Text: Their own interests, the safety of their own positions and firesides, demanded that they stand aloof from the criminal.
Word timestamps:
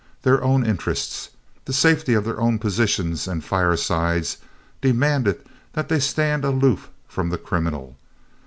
Their 0.23 0.43
own 0.43 0.65
interests, 0.65 1.29
the 1.65 1.73
safety 1.73 2.15
of 2.15 2.25
their 2.25 2.41
own 2.41 2.57
positions 2.57 3.27
and 3.27 3.43
firesides, 3.43 4.37
demanded 4.81 5.45
that 5.73 5.89
they 5.89 5.99
stand 5.99 6.43
aloof 6.43 6.89
from 7.07 7.29
the 7.29 7.37
criminal. 7.37 7.95